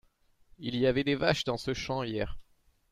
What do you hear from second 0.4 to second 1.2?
Il y avait des